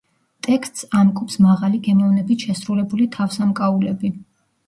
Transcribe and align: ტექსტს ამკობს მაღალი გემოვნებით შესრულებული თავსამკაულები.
ტექსტს 0.45 0.85
ამკობს 1.01 1.35
მაღალი 1.47 1.81
გემოვნებით 1.87 2.45
შესრულებული 2.47 3.07
თავსამკაულები. 3.17 4.11